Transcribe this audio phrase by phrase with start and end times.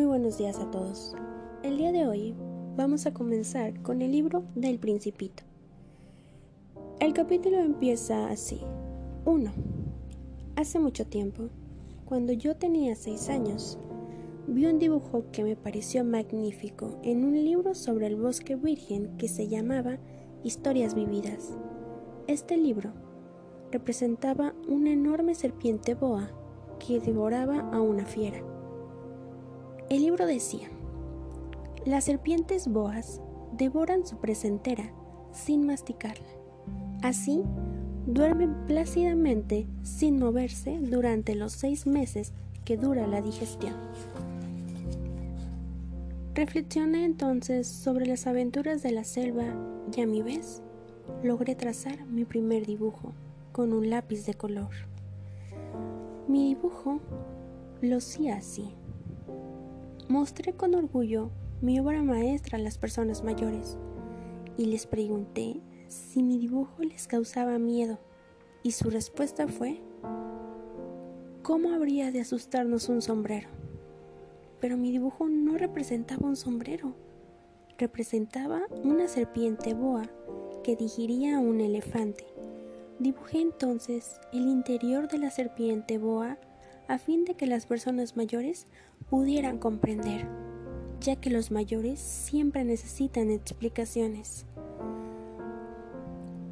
[0.00, 1.14] Muy buenos días a todos.
[1.62, 2.34] El día de hoy
[2.74, 5.42] vamos a comenzar con el libro del Principito.
[7.00, 8.62] El capítulo empieza así.
[9.26, 9.52] 1.
[10.56, 11.50] Hace mucho tiempo,
[12.06, 13.78] cuando yo tenía 6 años,
[14.46, 19.28] vi un dibujo que me pareció magnífico en un libro sobre el bosque virgen que
[19.28, 19.98] se llamaba
[20.42, 21.58] Historias Vividas.
[22.26, 22.94] Este libro
[23.70, 26.30] representaba una enorme serpiente boa
[26.78, 28.42] que devoraba a una fiera.
[29.90, 30.68] El libro decía,
[31.84, 33.20] las serpientes boas
[33.58, 34.92] devoran su presentera
[35.32, 36.28] sin masticarla.
[37.02, 37.42] Así,
[38.06, 42.32] duermen plácidamente sin moverse durante los seis meses
[42.64, 43.74] que dura la digestión.
[46.36, 49.56] Reflexioné entonces sobre las aventuras de la selva
[49.92, 50.62] y a mi vez
[51.24, 53.12] logré trazar mi primer dibujo
[53.50, 54.70] con un lápiz de color.
[56.28, 57.00] Mi dibujo
[57.82, 58.76] lo hacía así.
[60.10, 61.30] Mostré con orgullo
[61.60, 63.78] mi obra maestra a las personas mayores
[64.56, 68.00] y les pregunté si mi dibujo les causaba miedo
[68.64, 69.80] y su respuesta fue,
[71.44, 73.50] ¿cómo habría de asustarnos un sombrero?
[74.58, 76.96] Pero mi dibujo no representaba un sombrero,
[77.78, 80.10] representaba una serpiente boa
[80.64, 82.26] que digiría a un elefante.
[82.98, 86.36] Dibujé entonces el interior de la serpiente boa
[86.88, 88.66] a fin de que las personas mayores
[89.10, 90.28] pudieran comprender,
[91.00, 94.46] ya que los mayores siempre necesitan explicaciones.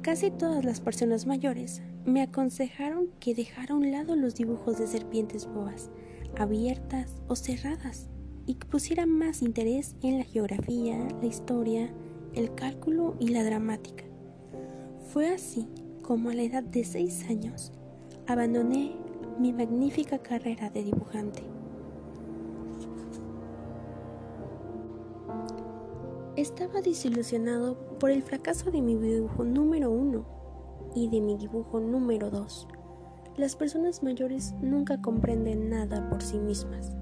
[0.00, 4.86] Casi todas las personas mayores me aconsejaron que dejara a un lado los dibujos de
[4.86, 5.90] serpientes boas,
[6.38, 8.08] abiertas o cerradas,
[8.46, 11.92] y que pusiera más interés en la geografía, la historia,
[12.32, 14.04] el cálculo y la dramática.
[15.12, 15.68] Fue así
[16.02, 17.72] como a la edad de seis años
[18.26, 18.92] abandoné
[19.38, 21.55] mi magnífica carrera de dibujante.
[26.36, 30.26] Estaba desilusionado por el fracaso de mi dibujo número uno
[30.94, 32.68] y de mi dibujo número dos.
[33.38, 36.92] Las personas mayores nunca comprenden nada por sí mismas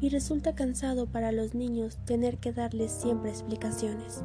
[0.00, 4.24] y resulta cansado para los niños tener que darles siempre explicaciones.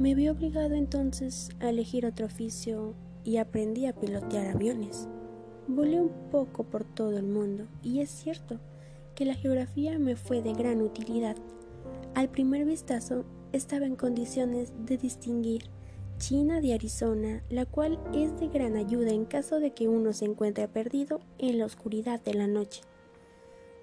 [0.00, 5.06] Me vi obligado entonces a elegir otro oficio y aprendí a pilotear aviones.
[5.68, 8.58] Volé un poco por todo el mundo y es cierto
[9.14, 11.36] que la geografía me fue de gran utilidad
[12.18, 15.62] al primer vistazo estaba en condiciones de distinguir
[16.18, 20.24] China de Arizona, la cual es de gran ayuda en caso de que uno se
[20.24, 22.80] encuentre perdido en la oscuridad de la noche.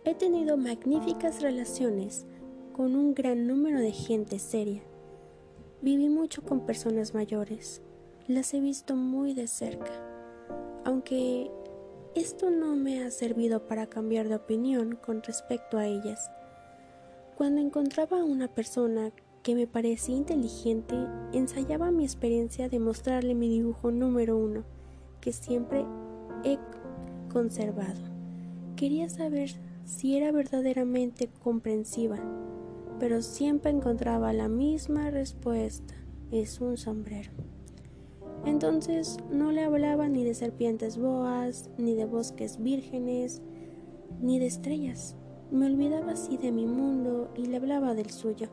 [0.03, 2.25] He tenido magníficas relaciones
[2.73, 4.83] con un gran número de gente seria.
[5.81, 7.81] Viví mucho con personas mayores.
[8.27, 9.93] Las he visto muy de cerca.
[10.83, 11.49] Aunque
[12.15, 16.29] esto no me ha servido para cambiar de opinión con respecto a ellas.
[17.35, 19.11] Cuando encontraba a una persona
[19.43, 20.95] que me parecía inteligente,
[21.33, 24.63] ensayaba mi experiencia de mostrarle mi dibujo número uno,
[25.19, 25.85] que siempre
[26.45, 26.57] he
[27.29, 27.99] conservado.
[28.77, 29.51] Quería saber
[29.83, 32.19] si era verdaderamente comprensiva,
[33.01, 35.93] pero siempre encontraba la misma respuesta,
[36.31, 37.31] es un sombrero.
[38.45, 43.41] Entonces no le hablaba ni de serpientes boas, ni de bosques vírgenes,
[44.21, 45.17] ni de estrellas.
[45.55, 48.49] Me olvidaba así de mi mundo y le hablaba del suyo.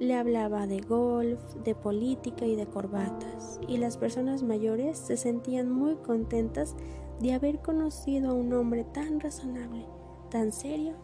[0.00, 5.70] Le hablaba de golf, de política y de corbatas, y las personas mayores se sentían
[5.70, 6.74] muy contentas
[7.20, 9.86] de haber conocido a un hombre tan razonable,
[10.32, 10.96] tan serio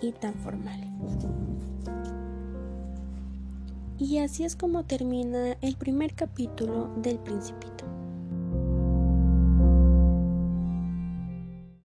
[0.00, 0.80] y tan formal.
[3.98, 7.95] Y así es como termina el primer capítulo del Principito.